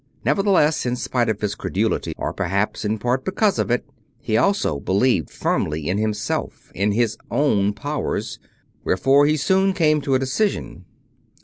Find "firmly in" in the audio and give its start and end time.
5.29-5.99